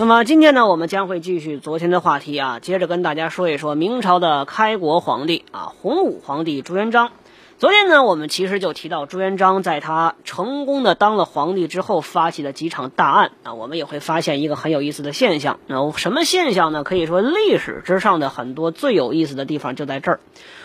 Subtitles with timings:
[0.00, 7.10] 那么今天呢，我们将会继续昨天的话题啊，接着跟大家说一说明朝的开国皇帝啊，洪武皇帝朱元璋。
[7.58, 13.54] 昨天呢，我们其实就提到朱元璋在他成功的当了皇帝之后，发起了几场大案啊。
[13.54, 16.84] 我们也会发现一个很有意思的现象，那什么现象呢？
[16.84, 20.20] 可以说历史之上的很多最有意思的地方就在这儿。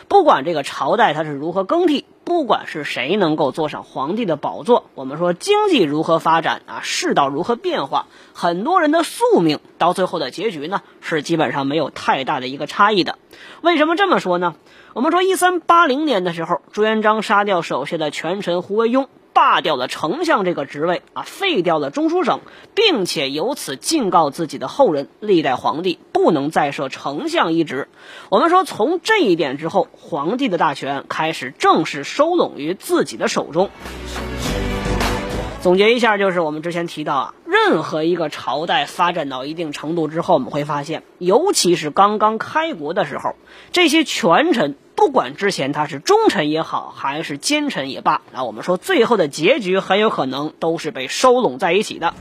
[0.08, 8.06] 不管这个朝代它是如何更替，不管是谁能够坐上皇帝的宝座，我们说经济如何发展啊，世道如何变化，
[8.36, 13.18] 很多人的宿命到最后的结局呢，是基本上没有太大的一个差异的。
[13.62, 14.54] 为什么这么说呢？
[14.94, 22.42] 我们说，一三八零年的时候，朱元璋杀掉手下的权臣胡惟庸，罢掉了丞相这个职位啊，废掉了中书省，
[22.76, 27.88] 并且由此警告自己的后人，历代皇帝不能再设丞相一职。
[28.30, 33.72] 我们说，从这一点之后，皇帝的大权开始正式收拢于自己的手中。
[35.62, 43.36] 总结一下，就是我们之前提到啊，任何一个朝代发展到一定程度之后，我们会发现，尤其是刚刚开国的时候，
[43.72, 44.76] 这些权臣。
[44.96, 52.14] 不管之前他是忠臣也好，还是奸臣也罢，那我们说最后的结局很有可能都是被收拢在一起的。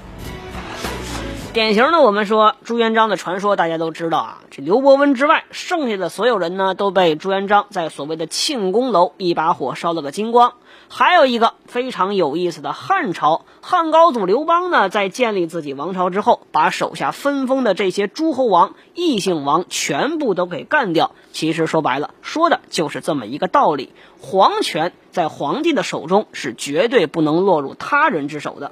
[1.53, 4.41] 典型的，我们说朱元璋的传说，大家都知道啊。
[4.51, 10.55] 这刘伯温之外，剩下的所有人呢，都被朱元璋在所谓的庆功楼一把火烧了个精光。
[10.95, 21.13] 还有一个非常有意思的汉朝，汉高祖刘邦呢，在建立自己王朝之后，把手下分封的这些诸侯王、异姓王全部都给干掉。
[21.33, 28.71] 其实说白了，说的就是这么一个道理：皇权在皇帝的手中是绝对不能落入他人之手的。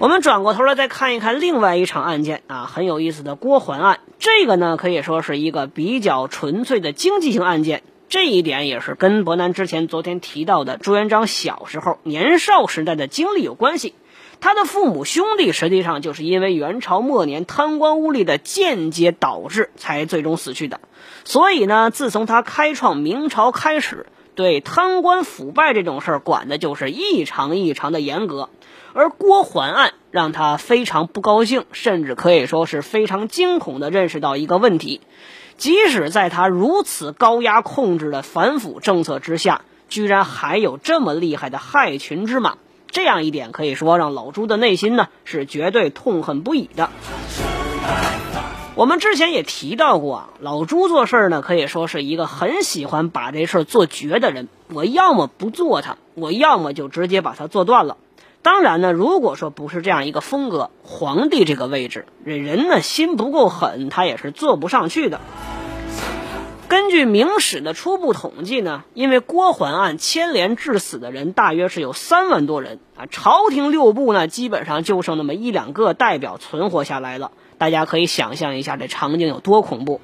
[0.00, 4.00] 我们转过头来再看一看另外一场案件啊，很有意思的郭桓案。
[4.18, 13.94] 这个呢可以说是一个比较纯粹的经济性案件，这一点也是跟伯南之前昨天提到的朱元璋小时候年少时代的经历有关系。
[14.40, 20.80] 他的父母兄弟实际上就是因为元朝末年贪官污吏的间接导致才最终死去的。
[21.24, 28.48] 所以呢，自从他开创明朝开始，对贪官腐败这种事儿管的就是异常异常的严格。
[28.92, 35.00] 而郭桓案让他非常不高兴，甚至可以说是非常惊恐地认识到一个问题：
[35.60, 39.60] 即使在他如此高压控制的反腐政策之下，
[39.90, 42.56] 居然还有这么厉害的害群之马。
[42.90, 46.88] 这样一点可以说让老朱的内心呢是绝对痛恨不已的。
[48.74, 54.48] 我们之前也提到过啊，老朱做事呢可以说是一个很喜欢把这事做绝的人。
[54.72, 57.98] 我要么不做他，我要么就直接把他做断了。
[58.42, 65.20] 当然呢，如果说不是这样一个风格，皇帝这个位置，这人呢心不够狠，他也是坐不上去的。
[66.68, 77.32] 根据明史的初步统计呢，因为郭桓案牵连致死的人大约是有三万多人啊，朝廷六部呢基本上就剩那么一两个代表存活下来了。
[77.58, 80.00] 大家可以想象一下这场景有多恐怖。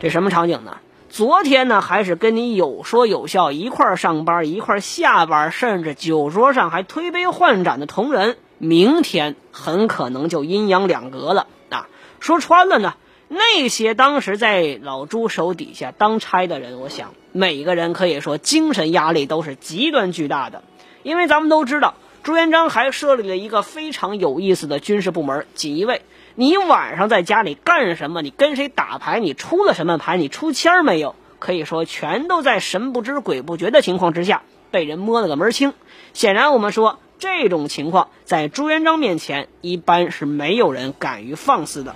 [0.00, 0.78] 这什么场景呢？
[1.16, 11.88] 昨天呢，还是跟你有说有笑，一块儿上班，一块儿下班，甚至酒桌上还推杯换盏的同仁，明天很可能就阴阳两隔了啊！
[12.20, 12.96] 说穿了呢，
[13.28, 20.64] 那些当时在老朱手底下当差的人，我想每个人可以说精神压力都是极端巨大的，
[21.02, 21.94] 因为咱们都知道，
[22.24, 26.02] 朱元璋还设立了一个非常有意思的军事部门——锦衣卫。
[26.38, 28.20] 你晚上在家里干什么？
[28.20, 29.20] 你跟谁打牌？
[29.20, 30.18] 你出了什么牌？
[30.18, 31.14] 你出签没有？
[31.38, 35.72] 可以说，全都在神不知鬼不觉的情况之下被人摸了个门清。
[36.12, 41.94] 显然，我们说这种情况在朱元璋面前，一般是没有人敢于放肆的。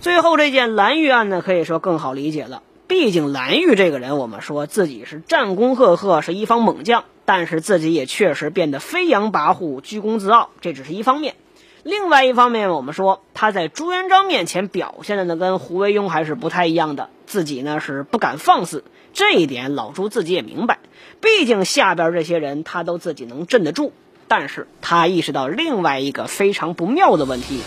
[0.00, 2.64] 最后这件蓝玉案呢，可以说更好理解了。
[2.88, 11.36] 毕竟蓝玉这个人，我们说自己是战功赫赫，是一方猛将，但是自己也确实变得飞扬跋扈、居功自傲，这只是一方面。
[11.84, 17.10] 另外一方面，我们说他在朱元璋面前表现的呢，跟胡惟庸还是不太一样的。
[17.26, 20.78] 自己呢是不敢放肆，这一点老朱自己也明白。
[21.20, 23.92] 毕竟下边这些人他都自己能镇得住，
[24.28, 27.60] 但是他意识到另外一个非常不妙的问题。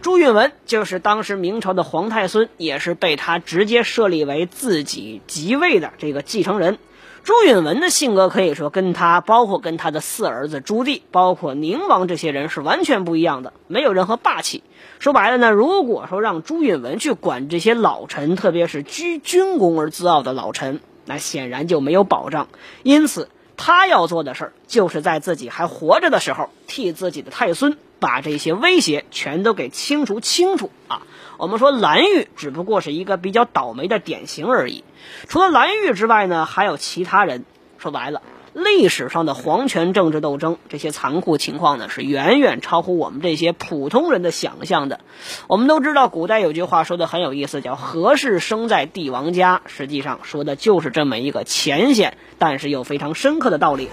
[0.00, 6.78] 朱允文就是当时明朝的皇太孙，也是被他直接设立为自己即位的这个继承人。
[7.24, 14.62] 朱允文的性格可以说跟他，包括跟他的四儿子朱棣，包括宁王这些人是完全不一样的，没有任何霸气。
[14.98, 22.48] 说白了呢，如果说让朱允文去管这些老臣，特别是居军功而自傲的老臣，那显然就没有保障。
[22.82, 31.00] 因此，他要做的事儿，就是在自己还活着的时候，替自己的太孙把这些威胁全都给清除清楚啊。
[31.38, 34.84] 我们说蓝玉只不过是一个比较倒霉的典型而已。
[35.26, 37.46] 除了蓝玉之外呢，还有其他人。
[37.76, 38.22] 说白了，
[38.54, 45.00] 历史上的皇权政治斗争这些残酷情况呢，是远远超乎我们这些普通人的想象的。
[45.48, 53.90] 我们都知道，古代有句话说的很有意思，叫“何事生在帝王家”，实际上说的就是这么一个浅显但是又非常深刻的道理。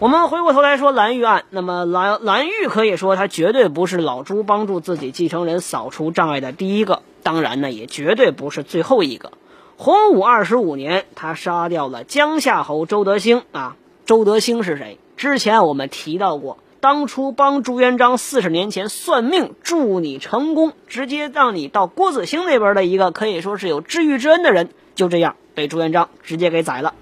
[0.00, 9.32] 我们回过头来说蓝玉案，那么蓝蓝玉可以说他绝对不是老朱帮助自己继承人扫除障碍的第一个，当然呢，也绝对不是最后一个。
[9.76, 13.76] 洪武二十五年，他杀掉了江夏侯周德兴啊。
[14.06, 14.98] 周德兴是谁？
[15.18, 26.94] 之前我们提到过，当初帮朱元璋四十年前算命，助你成功，直接让你到郭子兴那边的一个可以说是有知遇之恩的人，就这样被朱元璋直接给宰了。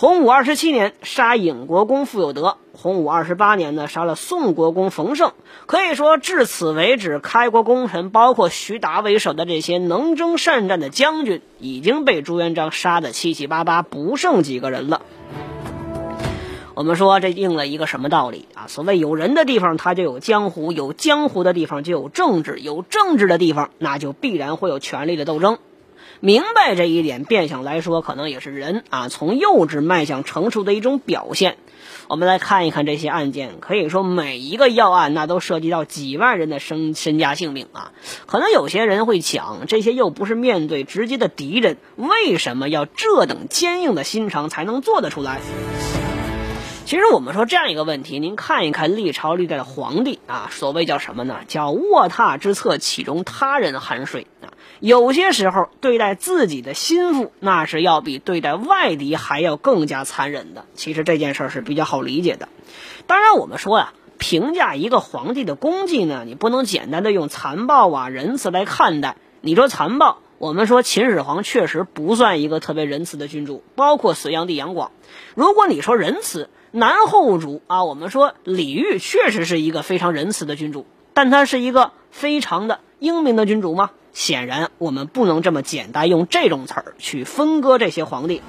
[0.00, 5.32] 洪武二十七年杀尹国公傅有德，洪武二十八年呢杀了宋国公冯胜。
[5.66, 15.02] 可以说，至此为止，开国功臣，包括徐达为首的这些能征善战的将军，已经被朱元璋杀得七七八八，不剩几个人了。
[16.74, 18.68] 我们说，这应了一个什么道理啊？
[18.68, 25.58] 所谓有人的地方，他就有江湖；有江湖的地方，就有政治；有政治的地方，那就必然会有权力的斗争。
[26.20, 31.56] 明白这一点，变相来说，可能也是人啊从幼稚迈向成熟的一种表现。
[32.08, 37.92] 我们来看一看这些案件，可以说每一个要案，那都涉及到几万人的身身家性命啊。
[38.26, 45.40] 可能有些人会讲，这些又不是面对直接的敌人，为什么要这等坚硬的心肠才能做得出来？
[46.86, 51.40] 其实我们说这样一个问题，您看一看历朝历代的皇帝啊，所谓叫什么呢？
[51.46, 54.48] 叫卧榻之侧，岂容他人酣睡啊。
[54.80, 60.66] 有些时候对待自己的心腹，那是要比对待外敌还要更加残忍的。
[60.74, 62.48] 其实这件事儿是比较好理解的。
[63.06, 69.16] 当然，我们说呀，评价一个皇帝的功绩呢，你不能简单的用残暴啊、仁慈来看待。
[69.40, 74.92] 你说残暴，我们说秦始皇确实不算一个特别仁慈的君主，包括隋炀帝杨广。
[75.34, 83.90] 如果你说仁慈，南后主啊，我们说李煜确实是一个非常仁慈的君主，但他是一个非常的英明的君主吗？
[84.18, 88.42] 显然，我们不能这么简单用这种词儿去分割这些皇帝。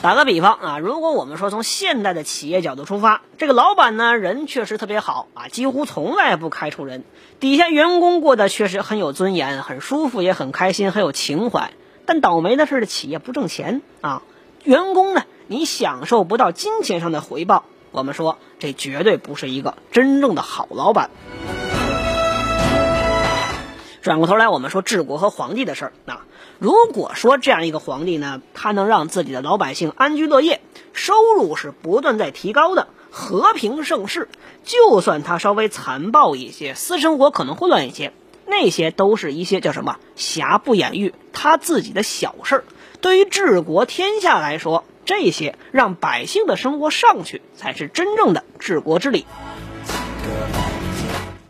[0.00, 7.04] 打个比方啊，如果我们说从现代的企业角度出发，这个老板呢人确实特别好啊，几乎从来不开除人，
[7.40, 11.72] 底下员工过得确实很有尊严、很舒服、也很开心、很有情怀。
[12.06, 14.22] 但倒霉的是，企业不挣钱啊，
[14.64, 15.24] 员工呢？
[15.46, 21.10] 你享受不到金钱上的回报，我们说这绝对不是一个真正的好老板。
[24.08, 25.92] 转过头来，我们说治国和皇帝的事儿。
[26.06, 26.22] 那
[26.58, 30.62] 如果说这样一个皇帝呢，他能让自己的老百姓安居乐业，
[30.94, 34.30] 收入是不断在提高的，和平盛世，
[34.64, 38.14] 就算他稍微残暴一些，私生活可能混乱一些，
[38.46, 42.64] 那些都是一些叫什么瑕不掩瑜，他自己的小事儿。
[43.02, 49.26] 对于治国天下来说，这些让百姓的生活上去，才是真正的治国之理。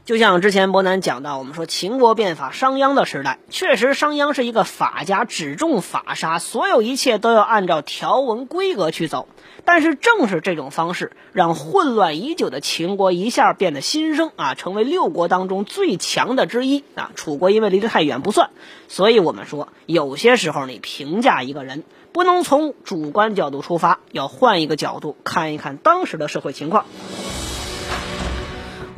[0.08, 9.28] 就像之前伯南讲到，我们说秦国变法商鞅的时代，确实商鞅是一个法家，只重法杀，所有一切都要按照条文规格去走。
[9.66, 17.10] 但是正是这种方式，让混乱已久的秦国一下变得新生啊，成为六国当中最强的之一啊。
[17.14, 18.48] 楚国因为离得太远不算，
[18.88, 21.84] 所以我们说有些时候你评价一个人。
[22.12, 26.86] 不能从主观角度出发，要换一个角度看一看当时的社会情况。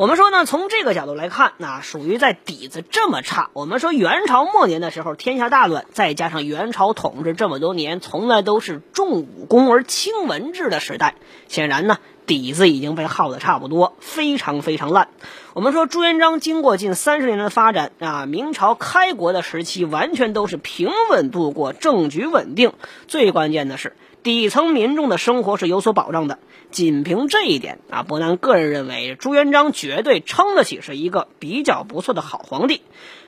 [0.00, 3.50] 我们说呢，从这个角度来看，那属于在底子这么差。
[3.52, 11.16] 我们说元朝末年的时候，天下大乱，再加上元朝统治这么多年，从来都是重武功而轻文治的时代，
[11.48, 11.98] 显然呢。
[12.26, 15.08] 底子已经被耗的差不多，非常非常烂。
[15.52, 22.72] 我们说朱元璋经过近三十年的发展啊，明朝开国的时期完全都是平稳度过，政局稳定。
[23.08, 26.38] 最关键的是底层民众的生活是有所保障的。
[26.70, 32.82] 仅凭这一点啊，伯南个人认为朱元璋绝对称得起是一个比较不错的好皇帝。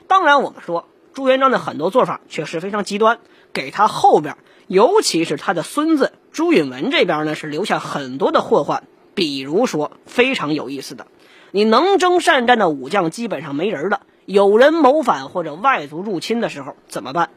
[0.07, 3.19] 当然，我们说朱元璋的很多做法确实非常极端，
[3.51, 8.83] 给他后边，尤其是他的孙子朱允文这边呢，是留下很多的祸患。
[9.15, 11.07] 比如说，非常有意思的，
[11.51, 14.01] 你能征善战的武将基本上没人了。
[14.25, 17.29] 有人谋反或者外族入侵的时候怎么办？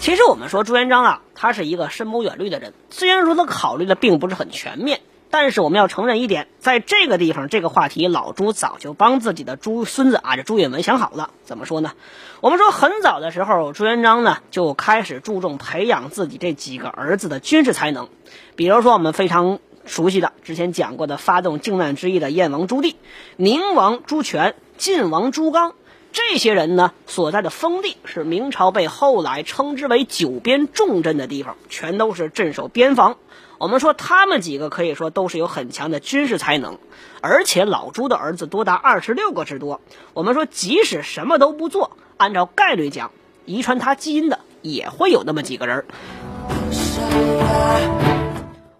[0.00, 5.00] 其实我们说朱元璋啊，他是一个深谋远虑的人，虽然说他考虑的并不是很全面。
[5.30, 11.28] 但是我们要承认一点，在这个地方，这个话题，老朱早就帮自己的朱孙子啊，这朱允文想好了。
[11.44, 11.92] 怎么说呢？
[12.40, 18.08] 我们说很早的时候，朱元璋呢就开始注重培养自己这几个儿子的军事才能。
[18.56, 22.94] 比如说我们非常熟悉的，之前讲过的发动靖难之役的燕王朱棣、
[23.36, 25.74] 宁王朱权、晋王朱刚，
[26.12, 33.16] 这些人呢所在的封地是明朝被后来称之为九边重镇的地方，全都是镇守边防。
[33.58, 36.78] 我们说他们几个可以说都是有很强的军事才能，
[37.20, 39.80] 而且老朱的儿子多达二十六个之多。
[40.14, 43.10] 我们说即使什么都不做，按照概率讲，
[43.46, 45.84] 遗传他基因的也会有那么几个人。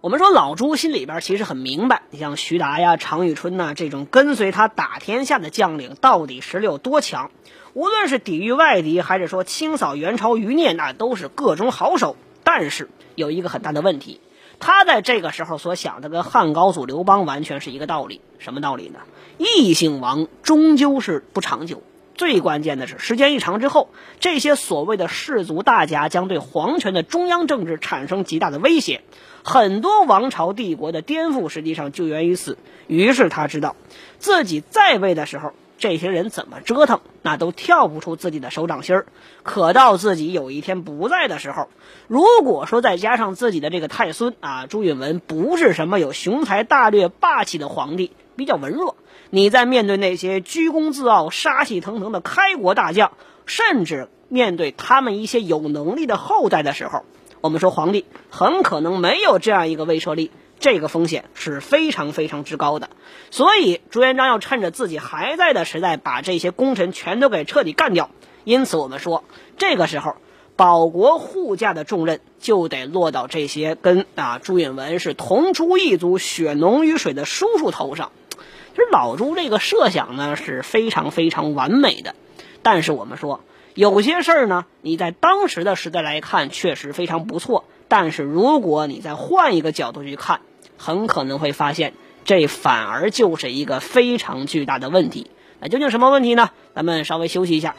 [0.09, 7.31] 我们说老朱心里边其实很明白，你像徐达呀、常遇春呐这种跟随他打天下的将领，到底实力有多强？
[7.75, 12.17] 无论是抵御外敌，还是说清扫元朝余孽，那都是个中好手。
[12.43, 14.23] 但是有一个很大的问题。
[14.59, 19.01] 他在这个时候所想的跟汉高祖刘邦完全是一个道理，什么道理呢？
[19.37, 21.83] 异姓王终究是不长久，
[22.15, 29.03] 最关键的是时间一长之后，这些所谓的氏族大家将对皇权的中央政治产生极大的威胁，
[29.49, 32.59] 很多王朝帝国的颠覆实际上就源于此。
[32.87, 33.77] 于是他知道，
[34.19, 35.53] 自己在位的时候。
[35.81, 39.07] 这些人怎么折腾，那都跳不出自己的手掌心儿。
[39.45, 41.69] 可到自己有一天不在的时候，
[42.09, 48.97] 如果说再加上自己的这个太孙啊朱允文不是什么有雄才大略、霸气的皇帝，比较文弱，
[49.31, 53.13] 你在面对那些居功自傲、杀气腾腾的开国大将，
[53.47, 57.05] 甚至面对他们一些有能力的后代的时候，
[57.41, 60.31] 我们说皇帝很可能没有这样一个威慑力。
[60.61, 62.91] 这个风险是非常非常之高的，
[63.31, 68.11] 所以朱元璋要趁着自己还在的时代，把这些功臣全都给彻底干掉。
[68.43, 69.23] 因此，我们说
[69.57, 70.17] 这个时候
[70.57, 78.11] 保国护驾的重任就得落到这些跟啊朱允文是同出一族、血浓于水的叔叔头上。
[78.31, 82.17] 其实老朱这个设想呢是非常非常完美的，
[82.63, 83.45] 但是我们说
[83.79, 90.41] 有些事儿呢，你在当时的时代来看确实非常不错，但是如果你再换一个角度去看。
[90.77, 91.95] 很可能会发现，
[92.25, 95.31] 这反而就是一个非常巨大的问题。
[95.61, 96.51] 那究竟什么问题呢？
[96.75, 97.77] 咱们稍微休息一下。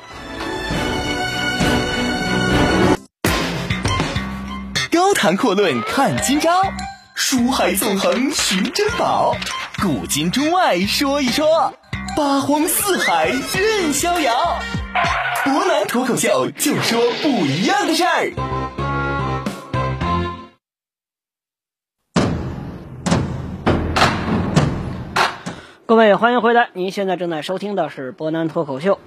[4.91, 6.61] 高谈阔论看今朝，
[7.13, 9.35] 书海纵横寻珍宝，
[9.81, 11.73] 古今中外说一说，
[12.15, 14.59] 八荒四海任逍遥。
[15.45, 18.31] 博南脱口秀就说不一样的事儿。
[25.85, 26.69] 各位，欢迎回来！
[26.73, 28.99] 您现在正在收听的是博南脱口秀。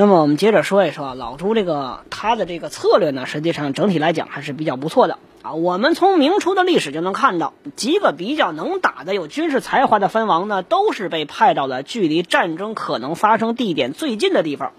[0.00, 5.54] 那么，我们接着说一说啊老朱这个他的这个策略呢，实际上整体来讲还是比较不错的啊。
[5.54, 14.70] 我们从明初的历史就能看到，几个比较能打的、有军事才华的藩王呢，都是被派到了距离战争可能发生地点最近的地方。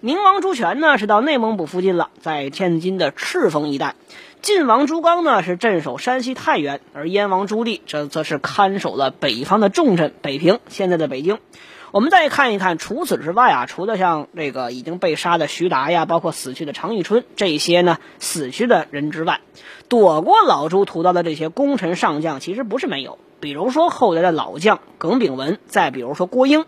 [0.00, 3.94] 宁王朱权呢，是到内蒙古附近了，在天津的赤峰一带。
[4.42, 11.38] 晋王朱刚呢是镇守山西太原，而燕王朱棣这则是看守了北方的重镇北平，现在的北京。
[11.94, 19.40] 我们再看一看，除此之外啊，除了像这个已经被杀的徐达呀，包括死去的常遇春这些呢死去的人之外，
[19.88, 23.20] 躲过老朱屠刀的这些功臣上将，其实不是没有。
[23.38, 26.64] 比如说后来的老将耿炳文，再比如说郭英。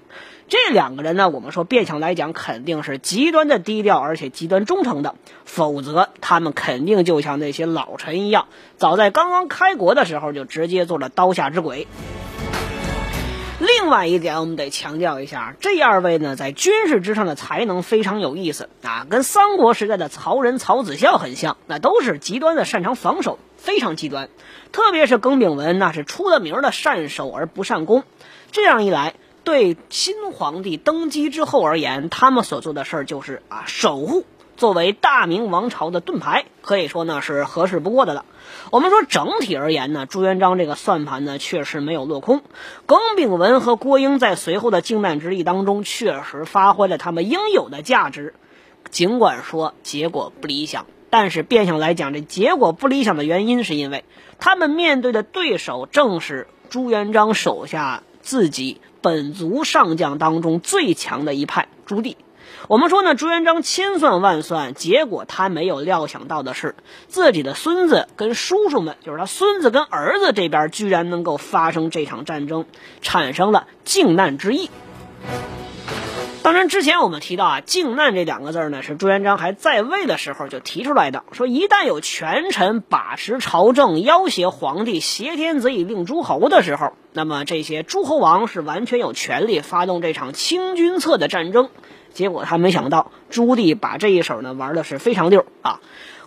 [0.47, 11.89] 这两个人呢，我们说变相来讲，肯定是极端的低调，而且极端忠诚的，否则他们肯定就像那些老臣一样，早在刚刚开国的时候就直接做了刀下之鬼。
[13.59, 24.29] 另外一点，我们得强调一下，这二位呢，在军事之上的才能非常有意思啊，跟三国时代的曹仁、曹子孝很像，那都是极端的擅长防守，非常极端。
[24.73, 28.05] 特别是耿炳文，那是出了名的善守而不善攻，
[28.53, 29.15] 这样一来。
[29.43, 34.25] 对新皇帝登基之后而言，他们所做的事儿就是啊，守护
[34.57, 38.25] 作为大明王朝的盾牌，可以说呢是合适不过的了。
[38.71, 42.43] 我们说整体而言呢，朱元璋这个算盘呢确实没有落空。
[42.87, 48.35] 耿炳文和郭英在随后的靖难之役当中确实发挥了他们应有的价值，
[48.91, 54.05] 尽管说结果不理想，但是变相来讲，这结果不理想的原因是因为
[54.39, 58.81] 他们面对的对手正是朱元璋手下自己。
[59.03, 62.17] 本族上将当中最强的一派朱棣，
[62.69, 66.75] 我们说呢，朱元璋千算万算，结果他没有料想到的是，
[67.09, 72.67] 自己的孙子跟叔叔们，就是他孙子跟儿子这边，居然能够发生这场战争，
[73.03, 74.71] 产生了靖难之役。
[76.47, 91.69] 当然，之前我们提到啊，靖难这两个字呢，是朱元璋还在位的时候就提出来的，说一旦有权臣把持朝政，要挟皇帝挟天子以令诸侯的时候，那么这些诸侯王是完全有权利发动这场清君侧的战争。
[92.13, 95.81] 结果他没想到，朱棣把这一手呢玩的是非常溜啊。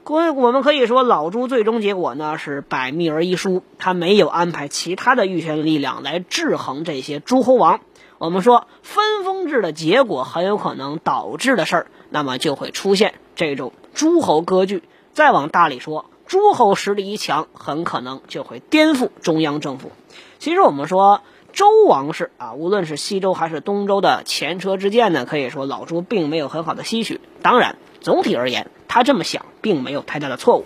[0.04, 7.80] 以我们可以说，老朱最终结果呢是百密而一疏，他没有安排其他的御前力量来制衡这些诸侯王。
[8.20, 14.84] 我们说分封制的结果很有可能导致的事儿，那么就会出现这种诸侯割据。
[15.14, 19.94] 再往大里说，诸侯实力一强，很可能就会颠覆中央政府。
[20.38, 21.22] 其实我们说
[21.54, 27.22] 周王室啊，无论是西周还是东周的前车之鉴呢，可以说老朱并没有很好的吸取。
[27.42, 30.66] 当然，总体而言，他这么想并没有太大的错误。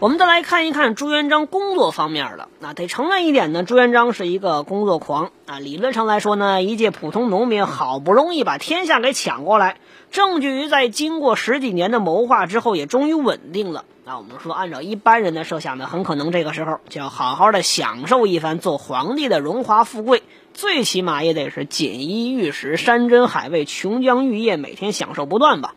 [0.00, 2.48] 我们再来看一看朱元璋工作方面的。
[2.58, 5.58] 那得承认一点呢，朱元璋是一个工作狂啊。
[5.58, 9.76] 理论上来说呢，一介普通农民好不容易把天下给抢过来，
[10.10, 13.84] 证据于在经过十几年的谋划之后，也终于稳定了。
[14.06, 20.22] 那我们说，按照一般人的设想呢，很可能这个时候就要好好的享受一番做皇帝的荣华富贵，
[20.54, 25.74] 最起码也得是锦衣玉食、山珍海味、琼浆玉液，每天享受不断吧。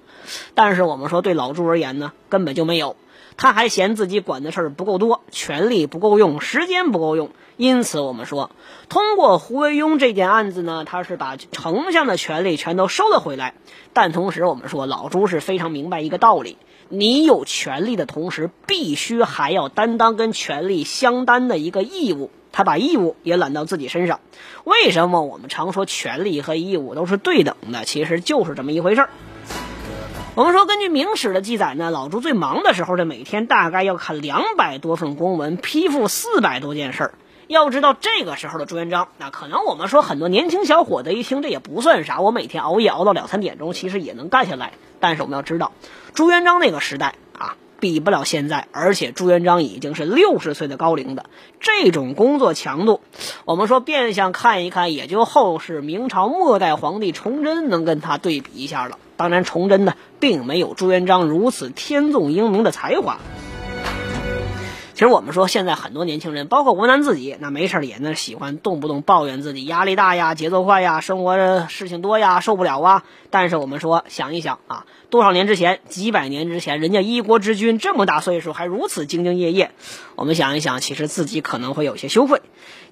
[0.53, 2.95] 但是我们说，对老朱而言呢，根本就没有。
[3.37, 8.51] 他还嫌自己管的事儿不够多，权力不够用，时间不够用，因此我们说，
[8.89, 13.55] 通过胡惟庸这件案子呢，他是把丞相的权力全都收了回来。
[13.93, 16.57] 但同时，我们说老朱是非常明白一个道理：
[16.89, 22.31] 你有权力的同时，必须还要担当跟权力相担的一个义务。
[22.51, 24.19] 他把义务也揽到自己身上。
[24.63, 27.83] 为什么我们常说权力和义务都是对等的？
[27.83, 29.09] 其实就是这么一回事儿。
[30.35, 37.13] 我们说，根据《明史》的记载呢，老朱最忙的时候，这每天大概要看两百多份公文，批复四百多件事儿。
[37.45, 44.73] 要知道，这个时候的朱元璋，那可能我们说很多年轻小伙子一听这也不算啥，我每天熬夜熬到两三点钟，其实也能干下来。
[44.99, 45.71] 但是我们要知道，
[46.15, 51.27] 朱元璋那个时代啊，比不了现在，而且朱元璋已经是六十岁的高龄的，
[51.59, 53.01] 这种工作强度，
[53.45, 58.97] 我们说变相看一看，也就后世明朝末代皇帝崇祯能跟他对比一下了。
[59.15, 63.19] 当然，崇祯呢，并没有朱元璋如此天纵英明的才华。
[64.93, 73.03] 其实我们说，现在很多年轻人，包括吴楠自己，那没事也那喜欢动不动抱怨自己压力大呀、节奏快呀、生活事情多呀、受不了啊。
[73.31, 79.71] 但是我们说，想一想啊，多少年之前，几百年之前，人家一国之君这么大岁数还如此兢兢业业，
[80.15, 82.41] 我们想一想，其实自己可能会有些羞愧。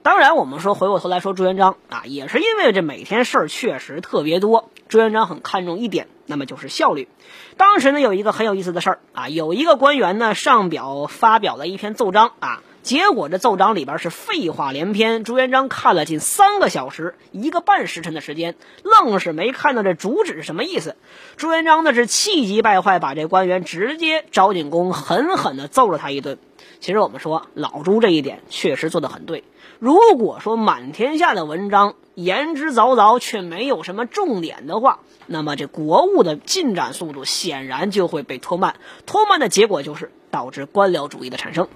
[0.03, 4.71] 当然，我们说回过头来说朱元璋啊，也是因为这每天事儿确实特别多。
[4.87, 7.07] 朱元璋很看重一点，那么就是效率。
[7.55, 15.23] 当时呢，有一个很有意思的事儿啊，有一个官员呢上表发表了一篇奏章啊，结果这奏章里边是废话连篇。
[15.23, 20.95] 朱元璋看了近三个小时，一个半时辰的时间，愣是没看到这主旨是什么意思。
[21.37, 26.39] 朱元璋呢是气急败坏，把这官员直接招进宫，狠狠地揍了他一顿。
[26.79, 29.43] 其实我们说老朱这一点确实做得很对。
[29.81, 38.75] 如果说满天下的文章言之凿凿，却没有什么重点的话，那么这国务的进展速度显然就会被拖慢。
[39.07, 41.67] 拖慢的结果就是导致官僚主义的产生。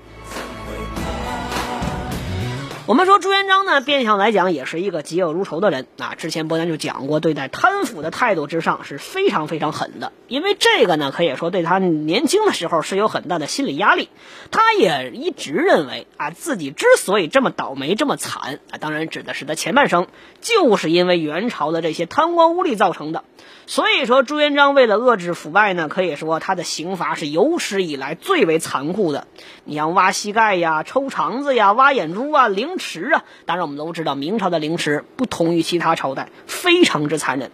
[2.87, 6.13] 我们说朱元璋呢，变相来讲也是一个嫉恶如仇的人啊。
[6.13, 10.11] 之前伯南就讲过，对待贪腐的态度之上是非常非常狠的。
[10.27, 14.09] 因为这个呢，可以说对他年轻的时候是有很大的心理压力。
[14.51, 20.05] 他也一直认为啊，自己之所以这么倒霉、这么惨啊，当然指的是他前半生，
[20.39, 23.23] 就是因为元朝的这些贪官污吏造成的。
[23.67, 29.25] 所以说，朱元璋为了遏制腐败呢，可以说他的刑罚是有史以来最为残酷的。
[29.63, 33.23] 你像挖膝盖呀、抽肠子呀、挖眼珠啊、凌迟啊。
[33.45, 37.51] 当然，我们都知道明朝的凌迟不同于其他朝代，非常之残忍。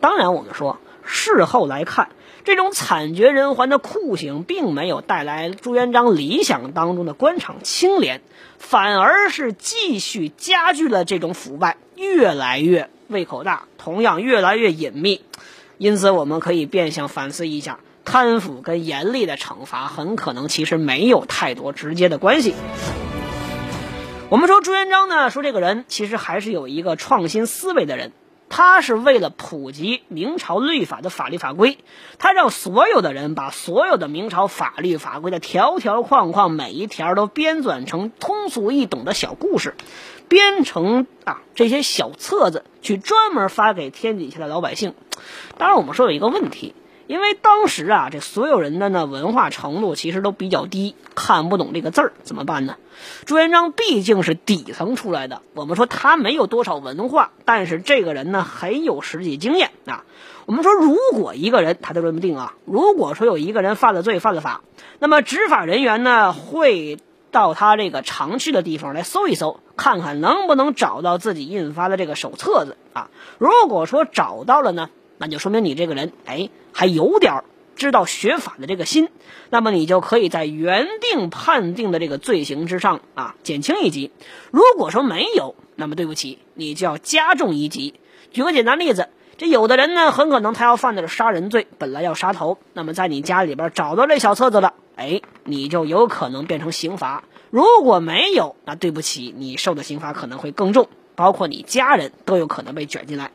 [0.00, 2.08] 当然，我们说事后来看，
[2.44, 8.22] 这种惨绝人寰的酷刑，并没有带来朱元璋理想当中的官场清廉，
[8.58, 12.90] 反而是继续加剧了这种腐败，越来越。
[13.08, 15.22] 胃口大，同样越来越隐秘，
[15.78, 22.52] 因此我们可以变相反思一下，贪腐跟严厉的惩罚很可能其实没有太多直接的关系。
[24.28, 28.10] 我们说朱元璋呢，说这个人其实还是有一个创新思维的人，
[28.48, 31.78] 他是为了普及明朝律法的法律法规，
[32.18, 39.76] 他让所有的人把所有的明朝法律法规的条条框框每一条都编纂成通俗易懂的小故事。
[40.26, 44.94] 编成啊这些小册子，去专门发给天底下的老百姓。
[45.56, 46.74] 当然，我们说有一个问题，
[47.06, 52.76] 因为当时啊，这所有人的呢文化程度其实都比较低，看不懂这个字儿，怎么办呢？
[53.26, 60.04] 朱元璋毕竟是底层出来的，我们说他没有多少文化，但是这个人呢很有实际经验啊。
[60.46, 64.62] 我们说，如果一个人他都认不定啊，如果说有一个人犯了罪、犯了法，
[64.98, 66.98] 那么执法人员呢会
[67.30, 73.10] 到他这个常去的地方来搜一搜，看看能不能找到自己印发的这个手册子啊。
[73.38, 74.88] 如果说找到了呢？
[75.18, 79.08] 那就说明你这个人，哎，还有点知道学法的这个心，
[79.50, 84.10] 那么你就可以在原定判定的这个罪行之上啊减轻一级。
[84.50, 87.94] 如果说没有，那么对不起，你就要加重一级。
[88.30, 97.24] 举个简单例子，这有的人呢，很可能他要犯的是杀人罪，本来要杀头，那么在你家里边找到这小册子了，哎，你就有可能变成刑罚。
[97.50, 103.30] 如果没有，那对不起，你受的刑罚可能会更重，包括你家人都有可能被卷进来。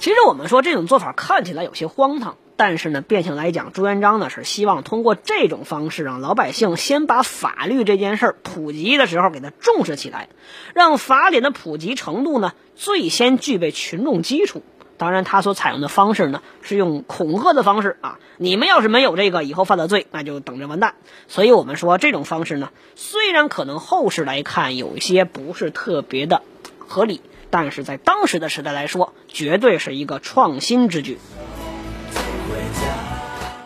[0.00, 10.30] 其实我们说这种做法看起来有些荒唐，但是呢，变相来讲，朱元璋呢是希望通过这种方式让老百姓先把法律这件事儿普及的时候给他重视起来，
[10.72, 14.62] 让法典的普及程度呢最先具备群众基础。
[14.96, 20.94] 当然，他所采用的方式呢是用恐吓的方式啊，你们要是没有这个，以后犯了罪那就等着完蛋。
[21.28, 26.40] 所以我们说这种方式呢，虽然可能后世来看有一些不是特别的
[26.78, 27.20] 合理。
[27.50, 31.18] 但是在当时的时代来说，绝对是一个创新之举。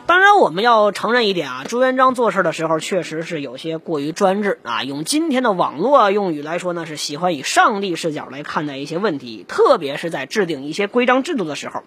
[0.06, 4.84] 当然，我们要承认一点啊，朱元璋做事的时候确实是有些过于专制啊。
[4.84, 11.82] 用今天的网络用语来说呢，是喜欢以上帝视角来看待一些问题，特别是在制定一些规章制度的时候，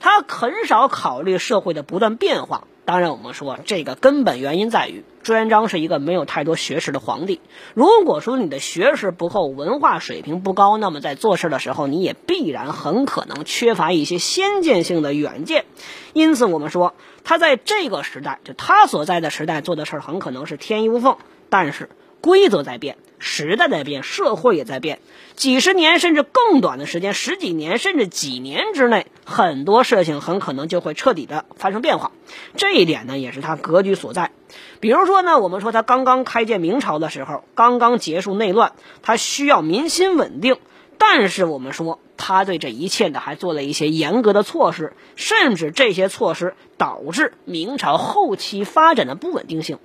[0.00, 2.64] 他很少考虑社会的不断变化。
[2.84, 7.40] 当然，我们说这个根本原因在于朱元璋是一个没有太多学识的皇帝。
[7.74, 15.64] 如果说你的学识不够，文化水平不高，那么在做事的时候，你也必然很可能缺乏一些先见性的远见。
[16.12, 21.16] 因此，我们说他在这个时代，就他所在的时代做的事儿，很可能是天衣无缝。
[21.48, 21.88] 但是
[22.20, 22.96] 规则在变。
[23.22, 24.98] 时代在变，社会也在变，
[25.36, 32.10] 几十年甚至更短的时间，十几年甚至几年之内，很多事情很可能就会彻底的发生变化。
[32.56, 34.32] 这一点呢，也是他格局所在。
[34.80, 40.58] 比如说呢，我们说他刚刚开建明朝的时候，刚刚结束内乱，他需要民心稳定，
[40.98, 49.78] 但是我们说他对这一切呢，还做了一些严格的措施，甚至这些措施导致明朝后期发展的不稳定性。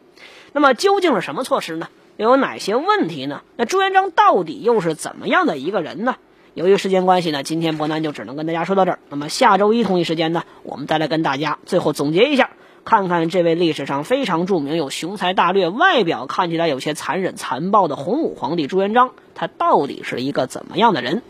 [0.53, 1.87] 那么究竟是什么措施呢？
[2.17, 3.41] 又有哪些问题呢？
[3.55, 6.15] 那朱元璋到底又是怎么样的一个人呢？
[6.55, 8.99] 由于时间关系呢，今天伯南就只能跟大家说到这儿。
[9.09, 12.49] 那么下周一同一时间呢，我们再来跟大家最后总结一下，
[12.83, 21.21] 看看这位历史上非常著名、有雄才大略、外表看起来有些残忍残暴的洪武皇帝朱元璋，他到底是一个怎么样的人？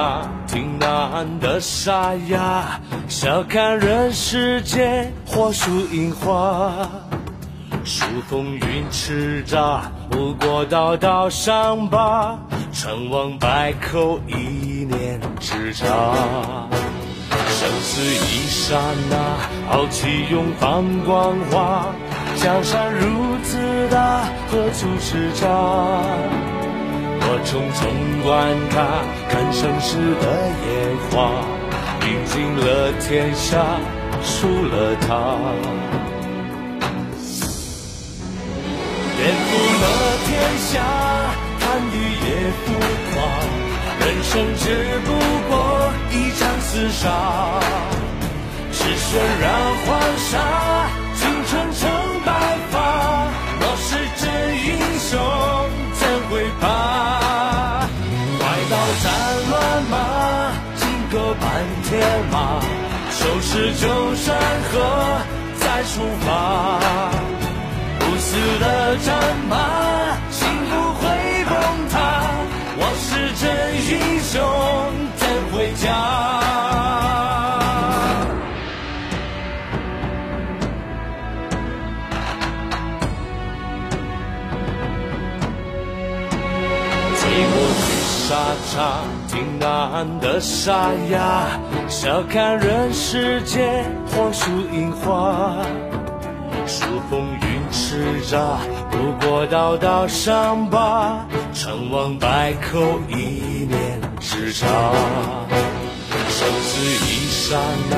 [0.00, 6.72] 沙茶挺难的沙哑，笑看人世间火树银花。
[7.84, 12.38] 数风云叱咤，不过道道伤疤，
[12.72, 15.86] 成王败寇一念之差。
[17.30, 18.78] 生死一刹
[19.10, 19.16] 那，
[19.70, 21.84] 豪气永放光华。
[22.36, 23.58] 江山如此
[23.90, 25.46] 大，何处是家？
[27.32, 27.86] 我匆匆
[28.26, 30.26] 观看，看盛世的
[30.66, 30.68] 烟
[31.12, 31.30] 花，
[32.02, 33.78] 赢尽了天下，
[34.20, 35.06] 输了他。
[39.14, 39.86] 颠覆了
[40.26, 40.82] 天下，
[41.60, 42.26] 贪欲也
[42.66, 42.74] 浮
[43.14, 43.22] 夸，
[44.00, 44.66] 人生只
[45.06, 45.08] 不
[45.48, 45.54] 过
[46.10, 47.62] 一场厮杀，
[48.72, 49.08] 是血
[49.40, 49.46] 染
[49.86, 49.86] 黄
[50.18, 50.34] 沙，
[63.52, 64.36] 是旧山
[64.70, 64.78] 河，
[65.58, 66.78] 再出发。
[67.98, 69.08] 不死的战
[69.48, 69.56] 马，
[70.30, 71.02] 心不会
[71.46, 71.52] 崩
[71.90, 71.98] 塌。
[72.78, 73.42] 我是真
[73.90, 73.90] 英
[74.22, 74.38] 雄，
[75.16, 75.84] 怎会假？
[87.16, 87.54] 醉过
[87.98, 88.28] 沙
[88.72, 88.78] 场。
[89.30, 91.46] 挺难的沙哑，
[91.90, 95.56] 笑看人世间火树银花。
[96.64, 98.58] 数风云叱咤，
[98.92, 104.68] 不过道道伤疤，成王败寇一念之差。
[106.28, 107.58] 生死一刹
[107.90, 107.96] 那，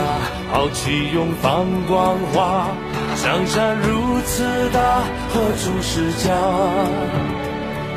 [0.51, 2.69] 豪气永放光华。
[3.23, 5.03] 江山如此大，
[5.35, 6.33] 何处是家？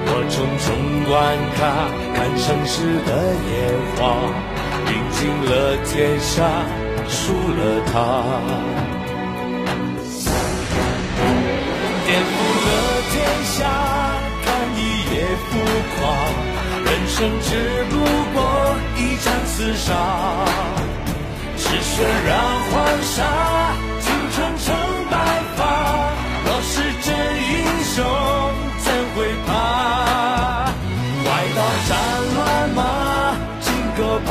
[0.08, 0.67] 我重重
[1.08, 1.15] 关
[1.55, 1.63] 卡，
[2.13, 3.55] 看盛世的烟
[3.95, 4.03] 花，
[4.87, 6.43] 赢尽了天下，
[7.07, 7.59] 输了
[7.91, 7.93] 他，
[12.05, 12.33] 颠覆
[12.65, 12.67] 了
[13.11, 13.13] 天
[13.45, 13.57] 下，
[14.43, 14.79] 看一
[15.13, 15.15] 夜
[15.49, 15.51] 浮
[15.95, 15.95] 夸，
[16.85, 17.49] 人生只
[17.89, 17.93] 不
[18.33, 18.37] 过
[18.97, 19.89] 一场厮杀，
[21.57, 21.93] 只血
[22.27, 22.29] 染
[22.71, 23.17] 黄沙，
[24.01, 24.65] 青春成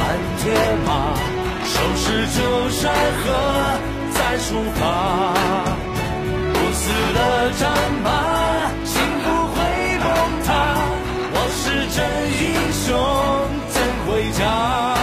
[0.04, 0.52] 看铁
[0.86, 1.14] 马
[1.64, 2.04] 收拾
[2.36, 3.24] 旧山河
[4.12, 5.32] 再出发
[6.52, 6.82] 不死
[7.14, 7.18] 的
[7.58, 7.62] 战
[8.02, 8.06] 马
[8.84, 8.92] 心
[9.24, 9.56] 不会
[10.04, 10.06] 崩
[10.44, 10.46] 塌
[11.32, 11.64] 我是
[11.96, 11.98] 真
[12.42, 12.44] 英
[12.84, 12.86] 雄
[13.70, 14.93] 怎会假